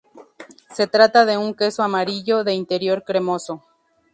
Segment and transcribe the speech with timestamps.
[0.73, 3.61] Se trata de un queso amarillo, de interior cremoso.